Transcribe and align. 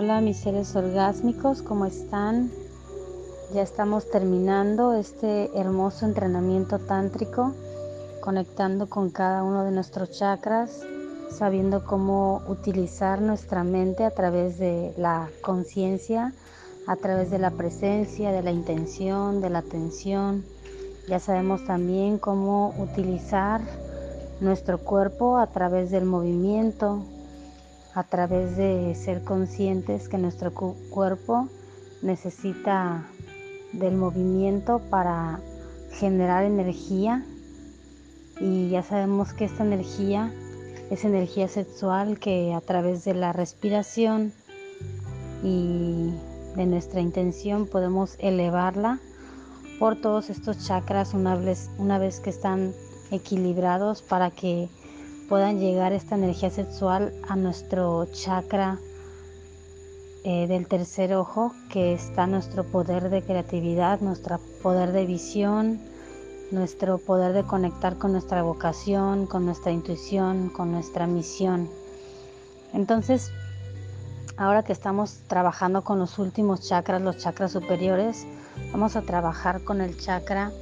Hola 0.00 0.20
mis 0.20 0.36
seres 0.36 0.76
orgásmicos, 0.76 1.60
¿cómo 1.60 1.84
están? 1.84 2.52
Ya 3.52 3.62
estamos 3.62 4.08
terminando 4.08 4.94
este 4.94 5.50
hermoso 5.58 6.06
entrenamiento 6.06 6.78
tántrico, 6.78 7.52
conectando 8.20 8.88
con 8.88 9.10
cada 9.10 9.42
uno 9.42 9.64
de 9.64 9.72
nuestros 9.72 10.12
chakras, 10.12 10.82
sabiendo 11.36 11.84
cómo 11.84 12.42
utilizar 12.46 13.20
nuestra 13.20 13.64
mente 13.64 14.04
a 14.04 14.12
través 14.12 14.56
de 14.56 14.94
la 14.96 15.30
conciencia, 15.40 16.32
a 16.86 16.94
través 16.94 17.32
de 17.32 17.40
la 17.40 17.50
presencia, 17.50 18.30
de 18.30 18.44
la 18.44 18.52
intención, 18.52 19.40
de 19.40 19.50
la 19.50 19.58
atención. 19.58 20.44
Ya 21.08 21.18
sabemos 21.18 21.64
también 21.64 22.18
cómo 22.18 22.72
utilizar 22.78 23.62
nuestro 24.40 24.78
cuerpo 24.78 25.38
a 25.38 25.48
través 25.48 25.90
del 25.90 26.04
movimiento, 26.04 27.02
a 27.98 28.04
través 28.04 28.56
de 28.56 28.94
ser 28.94 29.24
conscientes 29.24 30.08
que 30.08 30.18
nuestro 30.18 30.52
cuerpo 30.52 31.48
necesita 32.00 33.08
del 33.72 33.96
movimiento 33.96 34.80
para 34.88 35.40
generar 35.90 36.44
energía. 36.44 37.26
Y 38.38 38.68
ya 38.70 38.84
sabemos 38.84 39.32
que 39.32 39.46
esta 39.46 39.64
energía 39.64 40.32
es 40.90 41.04
energía 41.04 41.48
sexual 41.48 42.20
que 42.20 42.54
a 42.54 42.60
través 42.60 43.04
de 43.04 43.14
la 43.14 43.32
respiración 43.32 44.32
y 45.42 46.14
de 46.54 46.66
nuestra 46.66 47.00
intención 47.00 47.66
podemos 47.66 48.14
elevarla 48.20 49.00
por 49.80 50.00
todos 50.00 50.30
estos 50.30 50.64
chakras 50.64 51.14
una 51.14 51.34
vez, 51.34 51.68
una 51.78 51.98
vez 51.98 52.20
que 52.20 52.30
están 52.30 52.72
equilibrados 53.10 54.02
para 54.02 54.30
que 54.30 54.68
puedan 55.28 55.60
llegar 55.60 55.92
esta 55.92 56.14
energía 56.14 56.50
sexual 56.50 57.12
a 57.28 57.36
nuestro 57.36 58.06
chakra 58.12 58.78
eh, 60.24 60.46
del 60.46 60.66
tercer 60.66 61.14
ojo, 61.14 61.52
que 61.70 61.92
está 61.92 62.26
nuestro 62.26 62.64
poder 62.64 63.10
de 63.10 63.22
creatividad, 63.22 64.00
nuestro 64.00 64.40
poder 64.62 64.92
de 64.92 65.06
visión, 65.06 65.80
nuestro 66.50 66.98
poder 66.98 67.34
de 67.34 67.44
conectar 67.44 67.98
con 67.98 68.12
nuestra 68.12 68.42
vocación, 68.42 69.26
con 69.26 69.44
nuestra 69.44 69.70
intuición, 69.70 70.48
con 70.48 70.72
nuestra 70.72 71.06
misión. 71.06 71.68
Entonces, 72.72 73.30
ahora 74.36 74.62
que 74.62 74.72
estamos 74.72 75.20
trabajando 75.26 75.84
con 75.84 75.98
los 75.98 76.18
últimos 76.18 76.66
chakras, 76.66 77.02
los 77.02 77.18
chakras 77.18 77.52
superiores, 77.52 78.26
vamos 78.72 78.96
a 78.96 79.02
trabajar 79.02 79.62
con 79.62 79.80
el 79.82 79.98
chakra 79.98 80.52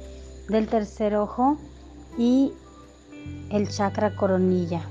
del 0.49 0.67
tercer 0.67 1.15
ojo 1.15 1.57
y 2.17 2.53
el 3.49 3.69
chakra 3.69 4.15
coronilla. 4.15 4.81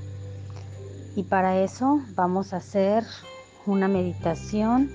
Y 1.15 1.23
para 1.23 1.59
eso 1.61 2.01
vamos 2.15 2.53
a 2.53 2.57
hacer 2.57 3.03
una 3.65 3.87
meditación 3.87 4.89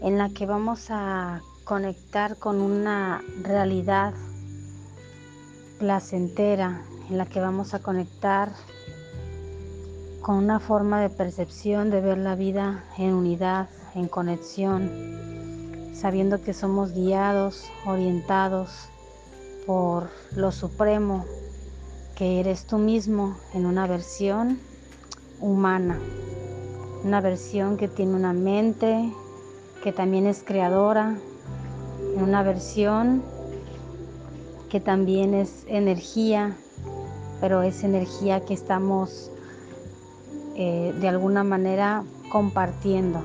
en 0.00 0.18
la 0.18 0.28
que 0.30 0.46
vamos 0.46 0.86
a 0.90 1.42
conectar 1.64 2.36
con 2.36 2.60
una 2.60 3.22
realidad 3.42 4.12
placentera, 5.78 6.82
en 7.10 7.18
la 7.18 7.26
que 7.26 7.40
vamos 7.40 7.74
a 7.74 7.80
conectar 7.80 8.52
con 10.20 10.36
una 10.36 10.60
forma 10.60 11.00
de 11.00 11.10
percepción 11.10 11.90
de 11.90 12.00
ver 12.00 12.18
la 12.18 12.34
vida 12.34 12.84
en 12.96 13.12
unidad, 13.12 13.68
en 13.94 14.08
conexión, 14.08 14.90
sabiendo 15.94 16.42
que 16.42 16.54
somos 16.54 16.92
guiados, 16.92 17.64
orientados 17.86 18.88
por 19.66 20.08
lo 20.34 20.52
supremo, 20.52 21.24
que 22.16 22.40
eres 22.40 22.66
tú 22.66 22.78
mismo 22.78 23.36
en 23.52 23.66
una 23.66 23.86
versión 23.86 24.60
humana, 25.40 25.98
una 27.02 27.20
versión 27.20 27.76
que 27.76 27.88
tiene 27.88 28.14
una 28.14 28.32
mente, 28.32 29.12
que 29.82 29.92
también 29.92 30.26
es 30.26 30.42
creadora, 30.44 31.16
una 32.16 32.42
versión 32.42 33.22
que 34.70 34.80
también 34.80 35.34
es 35.34 35.64
energía, 35.66 36.56
pero 37.40 37.62
es 37.62 37.84
energía 37.84 38.44
que 38.44 38.54
estamos 38.54 39.30
eh, 40.56 40.94
de 41.00 41.08
alguna 41.08 41.42
manera 41.42 42.04
compartiendo 42.30 43.20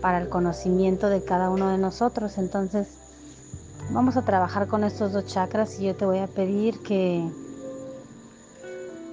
para 0.00 0.20
el 0.20 0.28
conocimiento 0.28 1.08
de 1.08 1.24
cada 1.24 1.50
uno 1.50 1.70
de 1.70 1.78
nosotros. 1.78 2.38
Entonces, 2.38 2.88
vamos 3.90 4.16
a 4.16 4.22
trabajar 4.22 4.68
con 4.68 4.84
estos 4.84 5.12
dos 5.12 5.26
chakras 5.26 5.78
y 5.80 5.86
yo 5.86 5.96
te 5.96 6.06
voy 6.06 6.18
a 6.18 6.26
pedir 6.26 6.80
que 6.80 7.28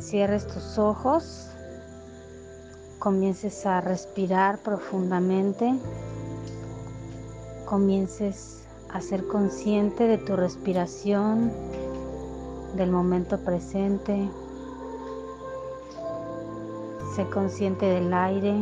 Cierres 0.02 0.48
tus 0.48 0.80
ojos, 0.80 1.48
comiences 2.98 3.68
a 3.68 3.82
respirar 3.82 4.58
profundamente, 4.64 5.76
comiences 7.66 8.64
a 8.90 9.00
ser 9.00 9.28
consciente 9.28 10.08
de 10.08 10.18
tu 10.18 10.36
respiración, 10.36 11.52
del 12.76 12.90
momento 12.90 13.38
presente. 13.42 14.28
Sé 17.16 17.30
consciente 17.30 17.86
del 17.86 18.12
aire 18.12 18.56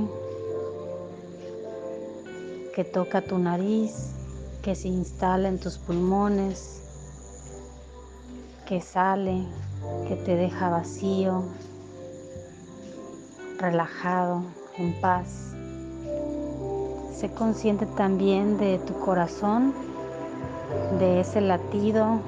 que 2.75 2.83
toca 2.83 3.21
tu 3.21 3.37
nariz, 3.39 4.11
que 4.61 4.75
se 4.75 4.89
instala 4.89 5.47
en 5.47 5.57
tus 5.57 5.77
pulmones, 5.77 6.88
que 8.69 8.81
sale 8.81 9.47
que 10.07 10.15
te 10.15 10.35
deja 10.35 10.69
vacío, 10.69 11.43
relajado, 13.57 14.43
en 14.77 14.93
paz. 15.01 15.55
Sé 17.11 17.31
consciente 17.31 17.87
también 17.87 18.59
de 18.59 18.77
tu 18.77 18.93
corazón, 18.99 19.73
de 20.99 21.19
ese 21.19 21.41
latido 21.41 22.19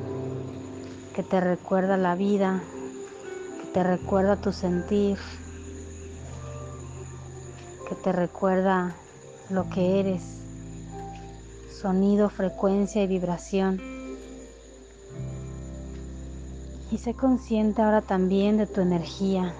que 1.15 1.21
te 1.21 1.39
recuerda 1.41 1.95
la 1.95 2.15
vida, 2.15 2.59
que 3.61 3.67
te 3.67 3.83
recuerda 3.83 4.35
tu 4.35 4.51
sentir, 4.51 5.19
que 7.87 7.93
te 7.93 8.11
recuerda 8.11 8.95
lo 9.51 9.69
que 9.69 9.99
eres, 9.99 10.23
sonido, 11.69 12.29
frecuencia 12.29 13.03
y 13.03 13.07
vibración. 13.07 13.90
Y 16.91 16.97
sé 16.97 17.13
consciente 17.13 17.81
ahora 17.81 18.01
también 18.01 18.57
de 18.57 18.67
tu 18.67 18.81
energía. 18.81 19.53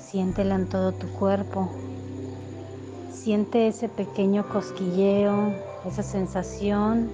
Siéntela 0.00 0.54
en 0.54 0.68
todo 0.68 0.92
tu 0.92 1.08
cuerpo. 1.08 1.68
Siente 3.12 3.66
ese 3.66 3.88
pequeño 3.88 4.48
cosquilleo, 4.48 5.52
esa 5.84 6.04
sensación 6.04 7.10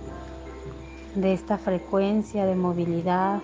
de 1.14 1.32
esta 1.32 1.56
frecuencia 1.56 2.44
de 2.44 2.54
movilidad 2.54 3.40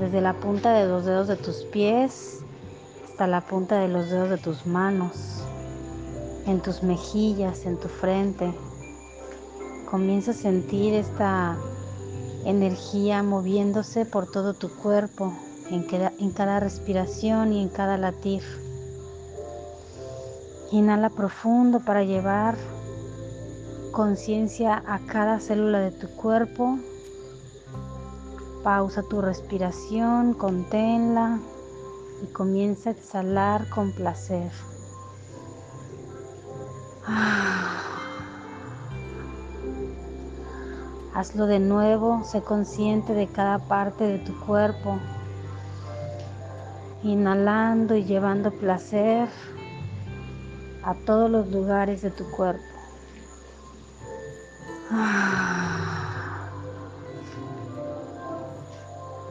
desde 0.00 0.20
la 0.20 0.32
punta 0.34 0.72
de 0.72 0.88
los 0.88 1.04
dedos 1.04 1.28
de 1.28 1.36
tus 1.36 1.62
pies 1.64 2.40
hasta 3.08 3.28
la 3.28 3.40
punta 3.40 3.78
de 3.78 3.86
los 3.86 4.10
dedos 4.10 4.30
de 4.30 4.38
tus 4.38 4.66
manos, 4.66 5.44
en 6.46 6.60
tus 6.60 6.82
mejillas, 6.82 7.66
en 7.66 7.78
tu 7.78 7.86
frente. 7.86 8.52
Comienza 9.88 10.32
a 10.32 10.34
sentir 10.34 10.94
esta 10.94 11.56
energía 12.44 13.22
moviéndose 13.22 14.04
por 14.04 14.30
todo 14.30 14.54
tu 14.54 14.68
cuerpo, 14.68 15.32
en 15.70 15.84
cada, 15.84 16.12
en 16.18 16.30
cada 16.30 16.60
respiración 16.60 17.52
y 17.52 17.62
en 17.62 17.68
cada 17.68 17.96
latir. 17.96 18.42
Inhala 20.70 21.10
profundo 21.10 21.80
para 21.80 22.02
llevar 22.02 22.56
conciencia 23.92 24.82
a 24.86 25.00
cada 25.00 25.38
célula 25.38 25.80
de 25.80 25.90
tu 25.92 26.08
cuerpo. 26.08 26.78
Pausa 28.64 29.02
tu 29.02 29.20
respiración, 29.20 30.34
conténla 30.34 31.40
y 32.22 32.26
comienza 32.32 32.90
a 32.90 32.92
exhalar 32.92 33.68
con 33.68 33.92
placer. 33.92 34.50
Hazlo 41.22 41.46
de 41.46 41.60
nuevo, 41.60 42.24
sé 42.24 42.42
consciente 42.42 43.14
de 43.14 43.28
cada 43.28 43.60
parte 43.60 44.02
de 44.02 44.18
tu 44.18 44.36
cuerpo. 44.40 44.98
Inhalando 47.04 47.94
y 47.94 48.02
llevando 48.02 48.50
placer 48.50 49.28
a 50.82 50.94
todos 51.06 51.30
los 51.30 51.46
lugares 51.52 52.02
de 52.02 52.10
tu 52.10 52.28
cuerpo. 52.32 52.64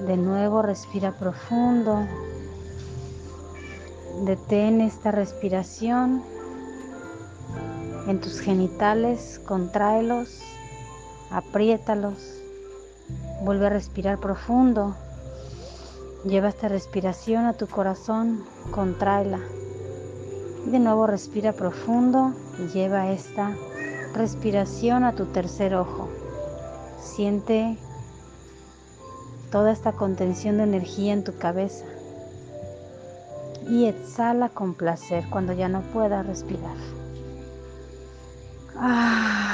De 0.07 0.15
nuevo 0.15 0.61
respira 0.61 1.11
profundo. 1.11 2.07
Detén 4.23 4.79
esta 4.79 5.11
respiración 5.11 6.23
en 8.07 8.21
tus 8.21 8.39
genitales, 8.39 9.41
contráelos 9.45 10.41
apriétalos, 11.31 12.41
vuelve 13.43 13.67
a 13.67 13.69
respirar 13.69 14.19
profundo, 14.19 14.95
lleva 16.25 16.49
esta 16.49 16.67
respiración 16.67 17.45
a 17.45 17.53
tu 17.53 17.67
corazón, 17.67 18.43
contráela, 18.71 19.39
Y 20.65 20.69
de 20.69 20.79
nuevo 20.79 21.07
respira 21.07 21.53
profundo 21.53 22.33
y 22.59 22.67
lleva 22.67 23.11
esta 23.11 23.55
respiración 24.13 25.03
a 25.03 25.13
tu 25.13 25.25
tercer 25.25 25.73
ojo. 25.75 26.07
Siente 27.01 27.77
toda 29.51 29.71
esta 29.71 29.93
contención 29.93 30.57
de 30.57 30.63
energía 30.63 31.13
en 31.13 31.23
tu 31.23 31.37
cabeza. 31.37 31.85
Y 33.69 33.85
exhala 33.85 34.49
con 34.49 34.73
placer 34.73 35.25
cuando 35.29 35.53
ya 35.53 35.67
no 35.67 35.81
puedas 35.81 36.25
respirar. 36.25 36.75
Ah. 38.75 39.50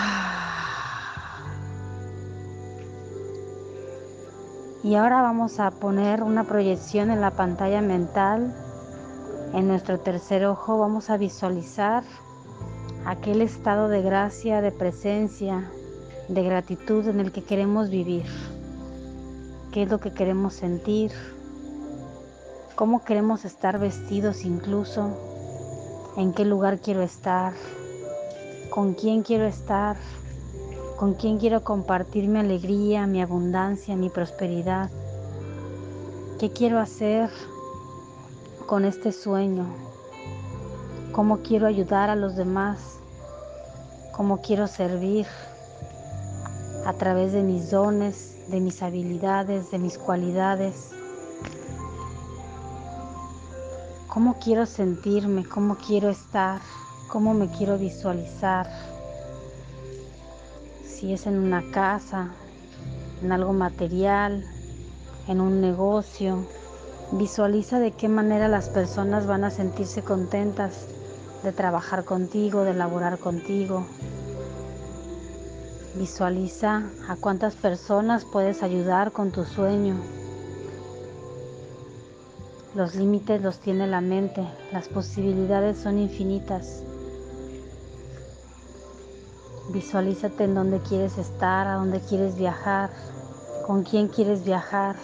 Y 4.83 4.95
ahora 4.95 5.21
vamos 5.21 5.59
a 5.59 5.71
poner 5.71 6.23
una 6.23 6.43
proyección 6.43 7.09
en 7.09 7.21
la 7.21 7.31
pantalla 7.31 7.81
mental. 7.81 8.55
En 9.53 9.67
nuestro 9.67 9.99
tercer 9.99 10.45
ojo 10.45 10.77
vamos 10.77 11.09
a 11.09 11.17
visualizar 11.17 12.03
aquel 13.05 13.41
estado 13.41 13.87
de 13.87 14.01
gracia, 14.01 14.61
de 14.61 14.71
presencia, 14.71 15.69
de 16.27 16.43
gratitud 16.43 17.07
en 17.07 17.19
el 17.19 17.31
que 17.31 17.43
queremos 17.43 17.89
vivir. 17.89 18.25
¿Qué 19.71 19.83
es 19.83 19.89
lo 19.89 19.99
que 19.99 20.11
queremos 20.11 20.53
sentir? 20.53 21.11
¿Cómo 22.75 23.03
queremos 23.03 23.45
estar 23.45 23.79
vestidos 23.79 24.45
incluso? 24.45 25.09
¿En 26.17 26.33
qué 26.33 26.45
lugar 26.45 26.79
quiero 26.79 27.01
estar? 27.01 27.53
con 28.77 28.93
quién 28.93 29.23
quiero 29.23 29.45
estar, 29.45 29.97
con 30.97 31.13
quién 31.13 31.37
quiero 31.37 31.63
compartir 31.63 32.27
mi 32.27 32.39
alegría, 32.39 33.05
mi 33.05 33.21
abundancia, 33.21 33.95
mi 33.95 34.09
prosperidad, 34.09 34.89
qué 36.39 36.51
quiero 36.51 36.79
hacer 36.79 37.29
con 38.65 38.83
este 38.83 39.11
sueño, 39.11 39.67
cómo 41.11 41.37
quiero 41.43 41.67
ayudar 41.67 42.09
a 42.09 42.15
los 42.15 42.35
demás, 42.35 42.97
cómo 44.11 44.41
quiero 44.41 44.65
servir 44.65 45.27
a 46.85 46.93
través 46.93 47.31
de 47.31 47.43
mis 47.43 47.69
dones, 47.69 48.49
de 48.49 48.59
mis 48.59 48.81
habilidades, 48.81 49.69
de 49.69 49.77
mis 49.77 49.99
cualidades. 49.99 50.91
¿Cómo 54.07 54.37
quiero 54.43 54.65
sentirme? 54.65 55.45
¿Cómo 55.45 55.77
quiero 55.77 56.09
estar? 56.09 56.59
cómo 57.07 57.33
me 57.33 57.47
quiero 57.49 57.77
visualizar, 57.77 58.67
si 60.97 61.13
es 61.13 61.27
en 61.27 61.37
una 61.37 61.63
casa, 61.69 62.29
en 63.21 63.31
algo 63.31 63.53
material, 63.53 64.43
en 65.27 65.41
un 65.41 65.61
negocio. 65.61 66.43
Visualiza 67.11 67.79
de 67.79 67.91
qué 67.91 68.09
manera 68.09 68.47
las 68.47 68.69
personas 68.69 69.27
van 69.27 69.43
a 69.43 69.51
sentirse 69.51 70.01
contentas 70.01 70.87
de 71.43 71.51
trabajar 71.51 72.03
contigo, 72.03 72.63
de 72.63 72.73
laborar 72.73 73.19
contigo. 73.19 73.85
Visualiza 75.93 76.89
a 77.07 77.15
cuántas 77.15 77.55
personas 77.55 78.25
puedes 78.25 78.63
ayudar 78.63 79.11
con 79.11 79.31
tu 79.31 79.45
sueño. 79.45 79.97
Los 82.73 82.95
límites 82.95 83.39
los 83.43 83.59
tiene 83.59 83.85
la 83.85 84.01
mente, 84.01 84.43
las 84.71 84.87
posibilidades 84.87 85.77
son 85.77 85.99
infinitas. 85.99 86.81
Visualízate 89.69 90.45
en 90.45 90.55
dónde 90.55 90.79
quieres 90.79 91.17
estar, 91.17 91.67
a 91.67 91.75
dónde 91.75 91.99
quieres 91.99 92.37
viajar, 92.37 92.89
con 93.65 93.83
quién 93.83 94.07
quieres 94.07 94.45
viajar, 94.45 94.95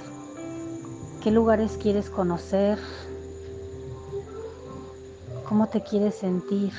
qué 1.21 1.31
lugares 1.31 1.77
quieres 1.81 2.09
conocer, 2.09 2.79
cómo 5.49 5.67
te 5.67 5.81
quieres 5.81 6.15
sentir. 6.15 6.71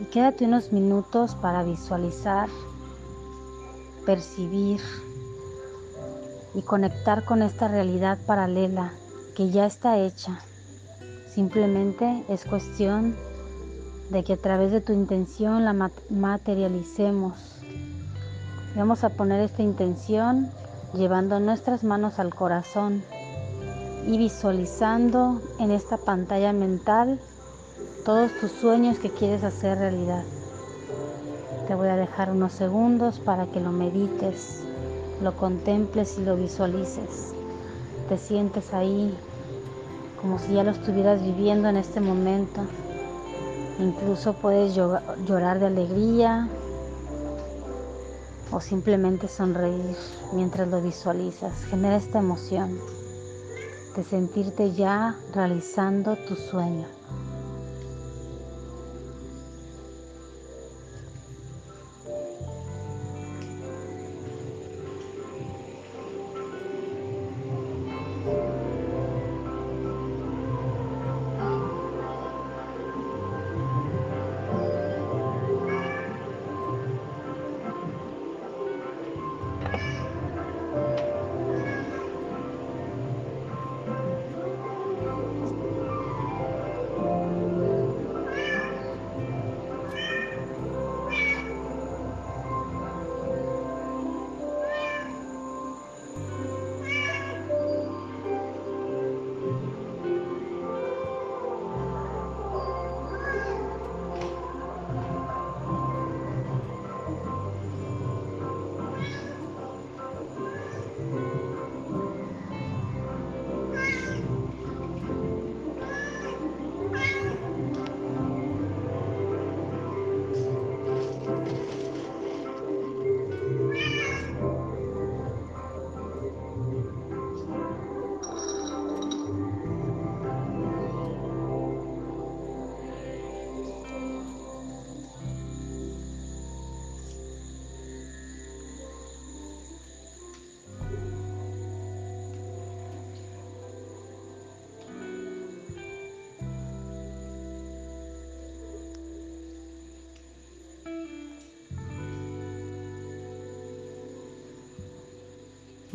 Y 0.00 0.04
quédate 0.06 0.44
unos 0.44 0.72
minutos 0.72 1.36
para 1.36 1.62
visualizar, 1.62 2.48
percibir 4.04 4.80
y 6.52 6.62
conectar 6.62 7.24
con 7.24 7.42
esta 7.42 7.68
realidad 7.68 8.18
paralela 8.26 8.92
que 9.36 9.50
ya 9.50 9.66
está 9.66 9.98
hecha. 9.98 10.40
Simplemente 11.32 12.24
es 12.28 12.44
cuestión 12.44 13.14
de 14.10 14.22
que 14.22 14.34
a 14.34 14.36
través 14.36 14.72
de 14.72 14.80
tu 14.80 14.92
intención 14.92 15.64
la 15.64 15.90
materialicemos. 16.10 17.60
Vamos 18.76 19.04
a 19.04 19.10
poner 19.10 19.40
esta 19.40 19.62
intención 19.62 20.50
llevando 20.92 21.40
nuestras 21.40 21.82
manos 21.82 22.18
al 22.18 22.34
corazón 22.34 23.02
y 24.06 24.18
visualizando 24.18 25.40
en 25.58 25.70
esta 25.70 25.96
pantalla 25.96 26.52
mental 26.52 27.18
todos 28.04 28.30
tus 28.40 28.52
sueños 28.52 28.98
que 28.98 29.10
quieres 29.10 29.42
hacer 29.42 29.78
realidad. 29.78 30.22
Te 31.66 31.74
voy 31.74 31.88
a 31.88 31.96
dejar 31.96 32.30
unos 32.30 32.52
segundos 32.52 33.18
para 33.18 33.46
que 33.46 33.60
lo 33.60 33.72
medites, 33.72 34.62
lo 35.20 35.36
contemples 35.36 36.16
y 36.18 36.24
lo 36.24 36.36
visualices. 36.36 37.32
Te 38.08 38.18
sientes 38.18 38.72
ahí 38.72 39.12
como 40.20 40.38
si 40.38 40.54
ya 40.54 40.62
lo 40.62 40.70
estuvieras 40.70 41.22
viviendo 41.22 41.68
en 41.68 41.76
este 41.76 42.00
momento. 42.00 42.62
Incluso 43.78 44.32
puedes 44.34 44.74
llorar 44.74 45.60
de 45.60 45.66
alegría 45.66 46.48
o 48.50 48.60
simplemente 48.60 49.28
sonreír 49.28 49.96
mientras 50.32 50.68
lo 50.68 50.80
visualizas. 50.80 51.52
Genera 51.66 51.96
esta 51.96 52.20
emoción 52.20 52.78
de 53.94 54.04
sentirte 54.04 54.72
ya 54.72 55.16
realizando 55.34 56.16
tu 56.16 56.36
sueño. 56.36 56.86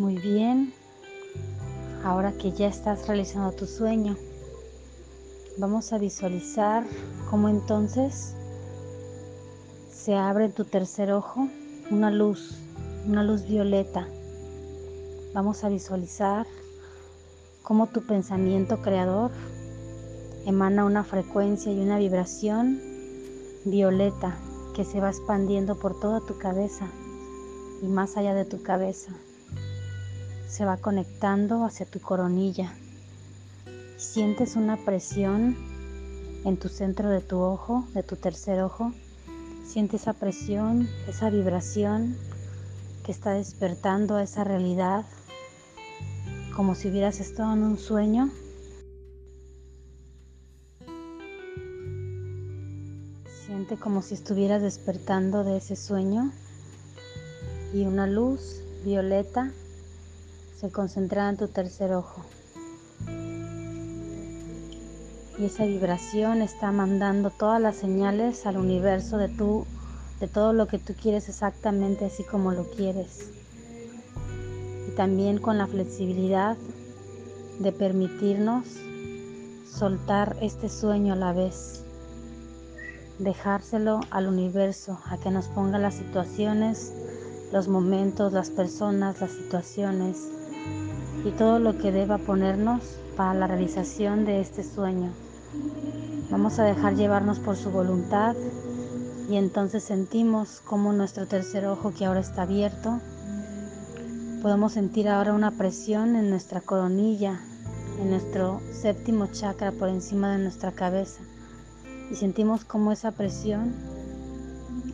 Muy 0.02 0.18
bien. 0.18 0.74
Ahora 2.04 2.32
que 2.32 2.52
ya 2.52 2.66
estás 2.66 3.08
realizando 3.08 3.52
tu 3.52 3.68
sueño, 3.68 4.18
vamos 5.60 5.94
a 5.94 6.00
visualizar 6.00 6.84
cómo 7.30 7.50
entonces 7.50 8.34
se 9.94 10.16
abre 10.16 10.50
tu 10.50 10.66
tercer 10.66 11.12
ojo 11.12 11.48
una 11.92 12.10
luz, 12.10 12.58
una 13.06 13.22
luz 13.22 13.46
violeta. 13.48 14.08
Vamos 15.36 15.64
a 15.64 15.70
visualizar 15.70 16.48
cómo 17.62 17.86
tu 17.86 18.02
pensamiento 18.02 18.82
creador 18.82 19.30
emana 20.48 20.84
una 20.84 21.04
frecuencia 21.04 21.72
y 21.72 21.80
una 21.80 22.00
vibración 22.00 22.82
violeta 23.66 24.36
que 24.76 24.84
se 24.84 25.00
va 25.00 25.10
expandiendo 25.10 25.78
por 25.78 26.00
toda 26.00 26.22
tu 26.22 26.40
cabeza 26.40 26.88
y 27.84 27.86
más 27.86 28.18
allá 28.18 28.34
de 28.34 28.46
tu 28.46 28.64
cabeza. 28.64 29.14
Se 30.52 30.66
va 30.66 30.76
conectando 30.76 31.64
hacia 31.64 31.86
tu 31.86 32.02
coronilla. 32.02 32.74
Sientes 33.96 34.58
una 34.58 34.76
presión 34.76 35.56
en 36.44 36.58
tu 36.58 36.68
centro 36.68 37.10
de 37.10 37.22
tu 37.22 37.40
ojo, 37.40 37.88
de 37.94 38.04
tu 38.04 38.18
tercer 38.18 38.60
ojo. 38.60 38.92
Sientes 39.66 40.02
esa 40.02 40.12
presión, 40.12 40.90
esa 41.08 41.30
vibración 41.30 42.18
que 43.06 43.14
está 43.14 43.32
despertando 43.32 44.18
a 44.18 44.24
esa 44.24 44.44
realidad 44.44 45.06
como 46.54 46.76
si 46.76 46.90
hubieras 46.90 47.22
estado 47.22 47.54
en 47.54 47.64
un 47.64 47.78
sueño. 47.78 48.30
Siente 53.46 53.78
como 53.78 54.02
si 54.02 54.16
estuvieras 54.16 54.62
despertando 54.62 55.46
de 55.46 55.56
ese 55.56 55.78
sueño 55.78 56.34
y 57.74 57.86
una 57.86 58.06
luz 58.06 58.62
violeta 58.84 59.50
se 60.62 60.70
concentra 60.70 61.28
en 61.28 61.38
tu 61.38 61.48
tercer 61.48 61.92
ojo. 61.92 62.22
Y 65.40 65.46
esa 65.46 65.66
vibración 65.66 66.44
está 66.44 66.72
mandando 66.72 67.32
todas 67.32 67.60
las 67.60 67.78
señales 67.78 68.46
al 68.46 68.58
universo 68.58 69.18
de 69.18 69.28
tu 69.28 69.66
de 70.20 70.28
todo 70.28 70.54
lo 70.54 70.68
que 70.68 70.78
tú 70.78 70.94
quieres 70.94 71.30
exactamente 71.30 72.06
así 72.06 72.24
como 72.24 72.52
lo 72.52 72.70
quieres. 72.70 73.32
Y 74.88 74.92
también 74.92 75.40
con 75.40 75.58
la 75.58 75.66
flexibilidad 75.66 76.56
de 77.58 77.72
permitirnos 77.72 78.68
soltar 79.68 80.38
este 80.42 80.70
sueño 80.70 81.14
a 81.14 81.16
la 81.18 81.34
vez, 81.34 81.84
dejárselo 83.18 84.02
al 84.12 84.28
universo, 84.28 85.00
a 85.10 85.18
que 85.18 85.32
nos 85.32 85.48
ponga 85.48 85.80
las 85.80 85.96
situaciones, 85.96 86.94
los 87.52 87.68
momentos, 87.68 88.32
las 88.32 88.52
personas, 88.52 89.22
las 89.22 89.32
situaciones 89.32 90.41
y 91.26 91.32
todo 91.32 91.60
lo 91.60 91.78
que 91.78 91.92
deba 91.92 92.18
ponernos 92.18 92.98
para 93.16 93.34
la 93.34 93.48
realización 93.48 94.26
de 94.26 94.42
este 94.42 94.64
sueño. 94.64 95.12
Vamos 96.30 96.60
a 96.60 96.64
dejar 96.64 96.96
llevarnos 96.96 97.40
por 97.40 97.56
su 97.56 97.72
voluntad 97.72 98.36
y 99.30 99.36
entonces 99.36 99.84
sentimos 99.84 100.62
como 100.62 100.94
nuestro 100.94 101.28
tercer 101.28 101.66
ojo 101.66 101.94
que 101.94 102.06
ahora 102.06 102.22
está 102.22 102.44
abierto 102.44 103.00
Podemos 104.42 104.74
sentir 104.74 105.08
ahora 105.08 105.34
una 105.34 105.52
presión 105.52 106.16
en 106.16 106.32
nuestra 106.32 106.62
coronilla, 106.62 107.40
en 108.00 108.10
nuestro 108.10 108.60
séptimo 108.72 109.28
chakra 109.28 109.72
por 109.72 109.88
encima 109.88 110.36
de 110.36 110.42
nuestra 110.42 110.72
cabeza. 110.72 111.22
Y 112.10 112.16
sentimos 112.16 112.66
como 112.66 112.92
esa 112.92 113.12
presión 113.12 113.76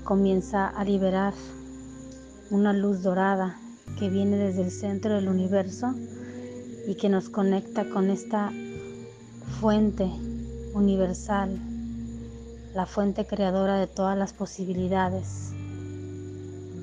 comienza 0.03 0.67
a 0.67 0.84
liberar 0.84 1.34
una 2.51 2.74
luz 2.74 3.03
dorada 3.03 3.57
que 3.98 4.10
viene 4.10 4.38
desde 4.38 4.62
el 4.62 4.72
centro 4.72 5.16
del 5.16 5.27
universo 5.27 5.94
y 6.88 6.96
que 6.96 7.10
nos 7.10 7.30
conecta 7.30 7.89
con 7.89 8.10
esta 8.10 8.51
fuente 9.60 10.06
universal, 10.74 11.60
la 12.75 12.86
fuente 12.86 13.25
creadora 13.25 13.75
de 13.80 13.88
todas 13.88 14.18
las 14.18 14.34
posibilidades. 14.34 15.51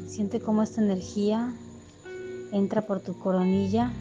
Siente 0.09 0.40
cómo 0.40 0.62
esta 0.62 0.83
energía 0.83 1.54
entra 2.52 2.83
por 2.83 3.00
tu 3.00 3.16
coronilla, 3.18 3.92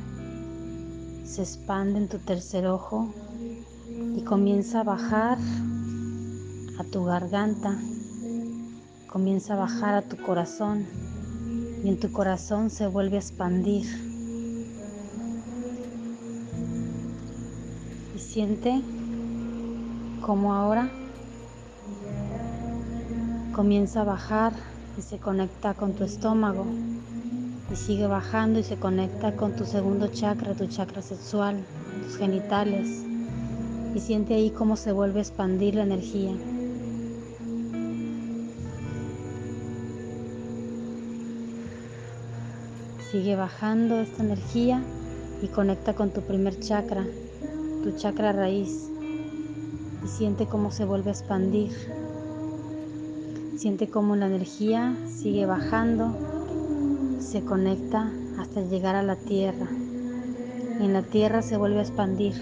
se 1.24 1.42
expande 1.42 2.00
en 2.00 2.08
tu 2.08 2.18
tercer 2.18 2.68
ojo 2.68 3.14
y 4.16 4.22
comienza 4.22 4.82
a 4.82 4.84
bajar 4.84 5.38
a 6.80 6.84
tu 6.84 7.06
garganta, 7.06 7.78
comienza 9.08 9.54
a 9.54 9.58
bajar 9.58 9.94
a 9.96 10.02
tu 10.02 10.18
corazón 10.18 10.86
y 11.84 11.90
en 11.90 12.00
tu 12.00 12.12
corazón 12.12 12.70
se 12.70 12.88
vuelve 12.88 13.18
a 13.18 13.20
expandir. 13.20 13.86
Y 18.16 18.20
siente 18.20 18.82
como 20.22 20.54
ahora 20.54 20.90
comienza 23.54 24.02
a 24.02 24.06
bajar 24.06 24.54
y 24.98 25.02
se 25.02 25.20
conecta 25.20 25.74
con 25.74 25.94
tu 25.94 26.04
estómago 26.06 26.66
y 27.72 27.76
sigue 27.76 28.08
bajando 28.08 28.60
y 28.60 28.64
se 28.64 28.78
conecta 28.78 29.36
con 29.36 29.56
tu 29.56 29.66
segundo 29.66 30.08
chakra, 30.08 30.54
tu 30.54 30.68
chakra 30.68 31.02
sexual, 31.02 31.66
tus 32.04 32.18
genitales 32.18 33.04
y 33.94 34.00
siente 34.00 34.36
ahí 34.36 34.52
cómo 34.52 34.76
se 34.76 34.92
vuelve 34.92 35.20
a 35.20 35.24
expandir 35.24 35.76
la 35.76 35.84
energía. 35.84 36.53
Sigue 43.14 43.36
bajando 43.36 44.00
esta 44.00 44.24
energía 44.24 44.82
y 45.44 45.46
conecta 45.46 45.94
con 45.94 46.10
tu 46.10 46.22
primer 46.22 46.60
chakra, 46.60 47.06
tu 47.84 47.92
chakra 47.92 48.32
raíz 48.32 48.90
y 50.04 50.08
siente 50.08 50.48
cómo 50.48 50.72
se 50.72 50.84
vuelve 50.84 51.12
a 51.12 51.14
expandir. 51.14 51.70
Siente 53.56 53.88
cómo 53.88 54.16
la 54.16 54.26
energía 54.26 54.98
sigue 55.08 55.46
bajando 55.46 56.18
se 57.20 57.44
conecta 57.44 58.12
hasta 58.40 58.62
llegar 58.62 58.96
a 58.96 59.04
la 59.04 59.16
tierra 59.16 59.68
y 60.80 60.84
en 60.84 60.94
la 60.94 61.04
tierra 61.04 61.44
se 61.44 61.56
vuelve 61.56 61.78
a 61.78 61.84
expandir. 61.84 62.34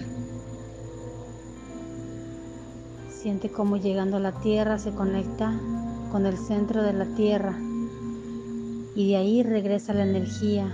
Siente 3.10 3.50
cómo 3.50 3.76
llegando 3.76 4.16
a 4.16 4.20
la 4.20 4.32
tierra 4.32 4.78
se 4.78 4.92
conecta 4.92 5.52
con 6.10 6.24
el 6.24 6.38
centro 6.38 6.82
de 6.82 6.94
la 6.94 7.04
tierra 7.04 7.58
y 8.94 9.08
de 9.10 9.16
ahí 9.16 9.42
regresa 9.42 9.94
la 9.94 10.04
energía. 10.04 10.66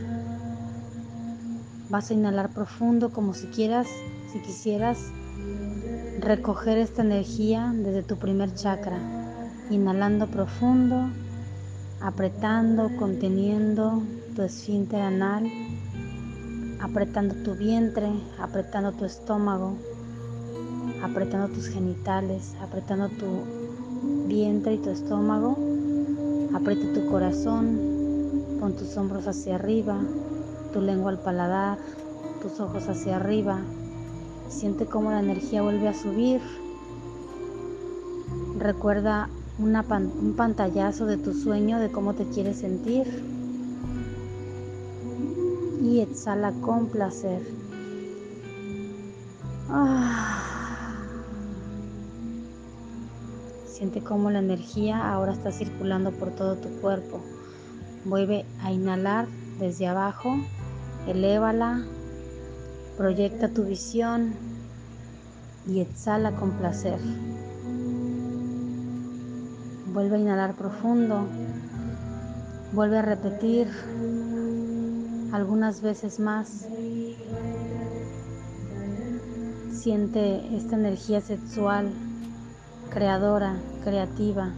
Vas 1.90 2.10
a 2.10 2.14
inhalar 2.14 2.50
profundo 2.50 3.10
como 3.10 3.34
si 3.34 3.46
quieras, 3.46 3.88
si 4.32 4.40
quisieras 4.40 4.98
recoger 6.20 6.78
esta 6.78 7.02
energía 7.02 7.72
desde 7.74 8.02
tu 8.02 8.16
primer 8.16 8.54
chakra, 8.54 8.98
inhalando 9.70 10.26
profundo 10.26 11.08
apretando, 12.00 12.90
conteniendo 12.96 14.02
tu 14.36 14.42
esfínter 14.42 15.00
anal, 15.00 15.46
apretando 16.80 17.34
tu 17.42 17.54
vientre, 17.54 18.08
apretando 18.38 18.92
tu 18.92 19.04
estómago, 19.04 19.76
apretando 21.02 21.48
tus 21.48 21.68
genitales, 21.68 22.54
apretando 22.62 23.08
tu 23.08 24.28
vientre 24.28 24.74
y 24.74 24.78
tu 24.78 24.90
estómago, 24.90 25.58
aprieta 26.54 26.92
tu 26.94 27.06
corazón, 27.10 27.97
pon 28.58 28.74
tus 28.74 28.96
hombros 28.96 29.26
hacia 29.26 29.54
arriba, 29.54 30.00
tu 30.72 30.80
lengua 30.80 31.10
al 31.10 31.18
paladar, 31.18 31.78
tus 32.42 32.60
ojos 32.60 32.88
hacia 32.88 33.16
arriba, 33.16 33.60
siente 34.48 34.86
cómo 34.86 35.10
la 35.10 35.20
energía 35.20 35.62
vuelve 35.62 35.88
a 35.88 35.94
subir. 35.94 36.40
Recuerda 38.58 39.28
un 39.58 40.34
pantallazo 40.36 41.06
de 41.06 41.16
tu 41.16 41.32
sueño, 41.32 41.78
de 41.78 41.90
cómo 41.90 42.14
te 42.14 42.24
quieres 42.24 42.58
sentir. 42.58 43.06
Y 45.82 46.00
exhala 46.00 46.52
con 46.60 46.88
placer. 46.88 47.40
Ah. 49.70 50.48
Siente 53.66 54.02
cómo 54.02 54.30
la 54.30 54.40
energía 54.40 55.12
ahora 55.12 55.32
está 55.32 55.52
circulando 55.52 56.10
por 56.10 56.30
todo 56.30 56.56
tu 56.56 56.68
cuerpo. 56.80 57.20
Vuelve 58.08 58.46
a 58.62 58.72
inhalar 58.72 59.28
desde 59.58 59.86
abajo, 59.86 60.38
elévala, 61.06 61.84
proyecta 62.96 63.50
tu 63.50 63.64
visión 63.64 64.32
y 65.66 65.80
exhala 65.80 66.32
con 66.32 66.52
placer. 66.52 66.98
Vuelve 69.92 70.16
a 70.16 70.20
inhalar 70.20 70.54
profundo. 70.54 71.26
Vuelve 72.72 72.96
a 72.96 73.02
repetir 73.02 73.68
algunas 75.32 75.82
veces 75.82 76.18
más. 76.18 76.66
Siente 79.70 80.56
esta 80.56 80.76
energía 80.76 81.20
sexual, 81.20 81.90
creadora, 82.88 83.56
creativa, 83.84 84.54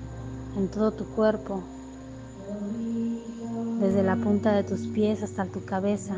en 0.57 0.69
todo 0.69 0.92
tu 0.92 1.04
cuerpo, 1.07 1.64
desde 3.80 4.02
la 4.02 4.16
punta 4.16 4.52
de 4.52 4.62
tus 4.62 4.87
pies 4.88 5.22
hasta 5.22 5.46
tu 5.46 5.64
cabeza. 5.64 6.16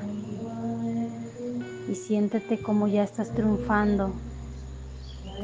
Y 1.89 1.95
siéntete 1.95 2.59
como 2.59 2.89
ya 2.89 3.05
estás 3.05 3.31
triunfando, 3.31 4.13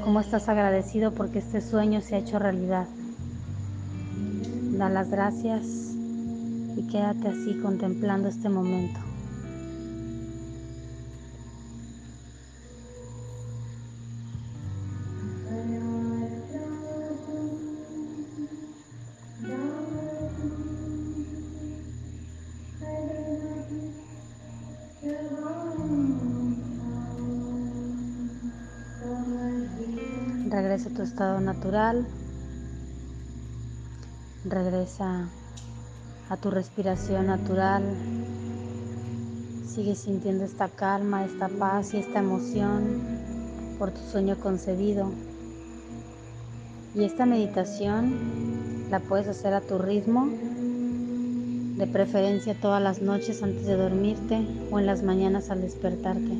como 0.02 0.20
estás 0.20 0.48
agradecido 0.48 1.12
porque 1.12 1.38
este 1.38 1.60
sueño 1.60 2.00
se 2.00 2.16
ha 2.16 2.18
hecho 2.18 2.38
realidad. 2.38 2.86
Da 4.76 4.88
las 4.88 5.10
gracias 5.10 5.64
y 6.76 6.86
quédate 6.90 7.28
así 7.28 7.58
contemplando 7.62 8.28
este 8.28 8.48
momento. 8.48 9.07
Regresa 30.78 30.94
a 30.94 30.96
tu 30.96 31.02
estado 31.02 31.40
natural. 31.40 32.06
Regresa 34.44 35.28
a 36.30 36.36
tu 36.36 36.52
respiración 36.52 37.26
natural. 37.26 37.82
Sigue 39.66 39.96
sintiendo 39.96 40.44
esta 40.44 40.68
calma, 40.68 41.24
esta 41.24 41.48
paz 41.48 41.94
y 41.94 41.96
esta 41.96 42.20
emoción 42.20 43.00
por 43.76 43.90
tu 43.90 44.00
sueño 44.02 44.36
concedido. 44.38 45.10
Y 46.94 47.02
esta 47.02 47.26
meditación 47.26 48.86
la 48.88 49.00
puedes 49.00 49.26
hacer 49.26 49.54
a 49.54 49.60
tu 49.60 49.78
ritmo, 49.78 50.28
de 50.28 51.88
preferencia 51.88 52.54
todas 52.54 52.80
las 52.80 53.02
noches 53.02 53.42
antes 53.42 53.66
de 53.66 53.74
dormirte 53.74 54.46
o 54.70 54.78
en 54.78 54.86
las 54.86 55.02
mañanas 55.02 55.50
al 55.50 55.60
despertarte. 55.60 56.38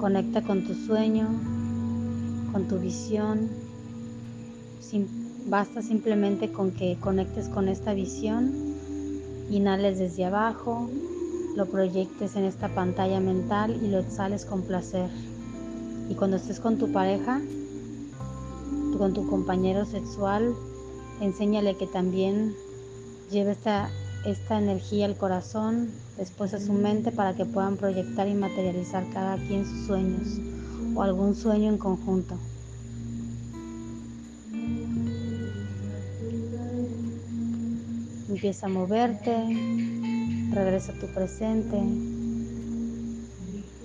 Conecta 0.00 0.40
con 0.40 0.64
tu 0.64 0.72
sueño, 0.72 1.55
con 2.56 2.68
tu 2.68 2.78
visión. 2.78 3.50
basta 5.46 5.82
simplemente 5.82 6.50
con 6.50 6.70
que 6.70 6.96
conectes 6.98 7.50
con 7.50 7.68
esta 7.68 7.92
visión, 7.92 8.50
inhales 9.50 9.98
desde 9.98 10.24
abajo, 10.24 10.88
lo 11.54 11.66
proyectes 11.66 12.34
en 12.34 12.44
esta 12.44 12.74
pantalla 12.74 13.20
mental 13.20 13.78
y 13.82 13.88
lo 13.88 13.98
exhales 13.98 14.46
con 14.46 14.62
placer. 14.62 15.10
Y 16.08 16.14
cuando 16.14 16.38
estés 16.38 16.58
con 16.58 16.78
tu 16.78 16.90
pareja, 16.92 17.42
con 18.96 19.12
tu 19.12 19.28
compañero 19.28 19.84
sexual, 19.84 20.54
enséñale 21.20 21.76
que 21.76 21.86
también 21.86 22.54
lleve 23.30 23.52
esta, 23.52 23.90
esta 24.24 24.58
energía 24.58 25.04
al 25.04 25.18
corazón, 25.18 25.90
después 26.16 26.54
a 26.54 26.60
su 26.60 26.72
mente 26.72 27.12
para 27.12 27.34
que 27.34 27.44
puedan 27.44 27.76
proyectar 27.76 28.26
y 28.26 28.34
materializar 28.34 29.04
cada 29.12 29.36
quien 29.36 29.66
sus 29.66 29.86
sueños 29.86 30.40
o 30.96 31.02
algún 31.02 31.34
sueño 31.34 31.68
en 31.68 31.78
conjunto. 31.78 32.36
Empieza 38.28 38.66
a 38.66 38.68
moverte, 38.68 39.34
regresa 40.52 40.92
a 40.92 40.94
tu 40.96 41.06
presente, 41.06 41.80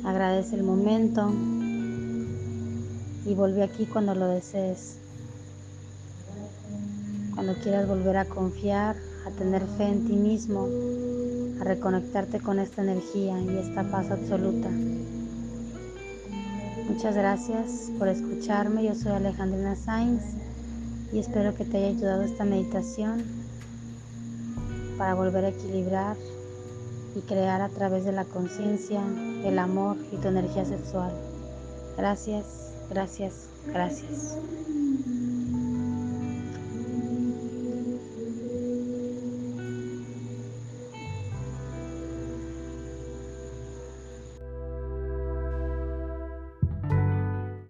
agradece 0.03 0.55
el 0.55 0.63
momento 0.63 1.31
y 3.25 3.33
vuelve 3.35 3.63
aquí 3.63 3.85
cuando 3.85 4.15
lo 4.15 4.27
desees. 4.27 4.97
Cuando 7.35 7.53
quieras 7.55 7.87
volver 7.87 8.17
a 8.17 8.25
confiar, 8.25 8.95
a 9.25 9.31
tener 9.31 9.63
fe 9.77 9.85
en 9.85 10.07
ti 10.07 10.13
mismo, 10.13 10.67
a 11.59 11.63
reconectarte 11.63 12.39
con 12.39 12.59
esta 12.59 12.81
energía 12.81 13.39
y 13.39 13.57
esta 13.57 13.83
paz 13.89 14.11
absoluta. 14.11 14.69
Muchas 17.01 17.15
gracias 17.15 17.91
por 17.97 18.09
escucharme. 18.09 18.83
Yo 18.83 18.93
soy 18.93 19.13
Alejandrina 19.13 19.75
Sainz 19.75 20.21
y 21.11 21.17
espero 21.17 21.55
que 21.55 21.65
te 21.65 21.77
haya 21.77 21.87
ayudado 21.87 22.21
esta 22.21 22.45
meditación 22.45 23.23
para 24.99 25.15
volver 25.15 25.45
a 25.45 25.49
equilibrar 25.49 26.15
y 27.15 27.21
crear 27.21 27.59
a 27.59 27.69
través 27.69 28.05
de 28.05 28.11
la 28.11 28.23
conciencia, 28.25 29.01
el 29.43 29.57
amor 29.57 29.97
y 30.11 30.17
tu 30.17 30.27
energía 30.27 30.63
sexual. 30.63 31.11
Gracias, 31.97 32.71
gracias, 32.91 33.47
gracias. 33.65 34.37